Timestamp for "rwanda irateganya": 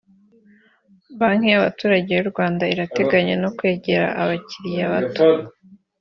2.31-3.35